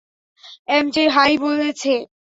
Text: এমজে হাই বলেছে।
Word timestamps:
এমজে 0.69 1.03
হাই 1.15 1.33
বলেছে। 1.43 1.93